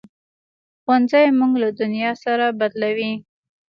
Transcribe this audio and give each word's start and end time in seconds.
ښوونځی 0.81 1.25
موږ 1.39 1.53
له 1.63 1.69
دنیا 1.79 2.11
سره 2.23 2.45
بلدوي 2.59 3.13